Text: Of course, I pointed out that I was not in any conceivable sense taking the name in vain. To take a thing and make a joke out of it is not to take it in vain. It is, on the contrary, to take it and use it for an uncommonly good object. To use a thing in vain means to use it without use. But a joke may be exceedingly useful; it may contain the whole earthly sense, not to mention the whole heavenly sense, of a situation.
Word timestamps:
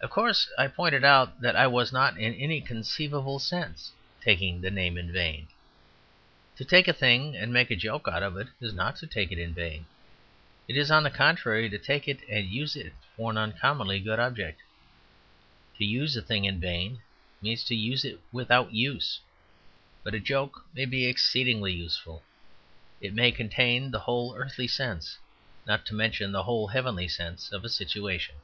Of 0.00 0.10
course, 0.10 0.48
I 0.58 0.66
pointed 0.66 1.04
out 1.04 1.40
that 1.40 1.54
I 1.54 1.68
was 1.68 1.92
not 1.92 2.18
in 2.18 2.34
any 2.34 2.60
conceivable 2.60 3.38
sense 3.38 3.92
taking 4.20 4.60
the 4.60 4.70
name 4.72 4.98
in 4.98 5.12
vain. 5.12 5.46
To 6.56 6.64
take 6.64 6.88
a 6.88 6.92
thing 6.92 7.36
and 7.36 7.52
make 7.52 7.70
a 7.70 7.76
joke 7.76 8.08
out 8.10 8.24
of 8.24 8.36
it 8.36 8.48
is 8.60 8.74
not 8.74 8.96
to 8.96 9.06
take 9.06 9.30
it 9.30 9.38
in 9.38 9.54
vain. 9.54 9.86
It 10.66 10.76
is, 10.76 10.90
on 10.90 11.04
the 11.04 11.08
contrary, 11.10 11.68
to 11.70 11.78
take 11.78 12.08
it 12.08 12.18
and 12.28 12.50
use 12.50 12.74
it 12.74 12.94
for 13.16 13.30
an 13.30 13.36
uncommonly 13.38 14.00
good 14.00 14.18
object. 14.18 14.60
To 15.78 15.84
use 15.84 16.16
a 16.16 16.22
thing 16.22 16.46
in 16.46 16.58
vain 16.58 17.00
means 17.40 17.62
to 17.66 17.76
use 17.76 18.04
it 18.04 18.18
without 18.32 18.72
use. 18.74 19.20
But 20.02 20.14
a 20.16 20.18
joke 20.18 20.64
may 20.74 20.84
be 20.84 21.06
exceedingly 21.06 21.72
useful; 21.72 22.24
it 23.00 23.14
may 23.14 23.30
contain 23.30 23.92
the 23.92 24.00
whole 24.00 24.34
earthly 24.34 24.66
sense, 24.66 25.16
not 25.64 25.86
to 25.86 25.94
mention 25.94 26.32
the 26.32 26.42
whole 26.42 26.66
heavenly 26.66 27.06
sense, 27.06 27.52
of 27.52 27.64
a 27.64 27.68
situation. 27.68 28.34